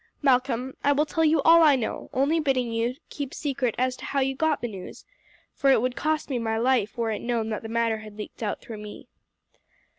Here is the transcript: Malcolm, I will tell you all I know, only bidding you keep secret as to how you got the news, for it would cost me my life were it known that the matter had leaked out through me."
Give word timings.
Malcolm, 0.23 0.75
I 0.83 0.93
will 0.93 1.05
tell 1.05 1.23
you 1.23 1.43
all 1.43 1.61
I 1.61 1.75
know, 1.75 2.09
only 2.11 2.39
bidding 2.39 2.71
you 2.71 2.95
keep 3.11 3.35
secret 3.35 3.75
as 3.77 3.95
to 3.97 4.05
how 4.05 4.19
you 4.19 4.33
got 4.35 4.59
the 4.59 4.67
news, 4.67 5.05
for 5.53 5.69
it 5.69 5.79
would 5.79 5.95
cost 5.95 6.27
me 6.27 6.39
my 6.39 6.57
life 6.57 6.97
were 6.97 7.11
it 7.11 7.21
known 7.21 7.49
that 7.49 7.61
the 7.61 7.69
matter 7.69 7.99
had 7.99 8.17
leaked 8.17 8.41
out 8.41 8.61
through 8.61 8.79
me." 8.79 9.07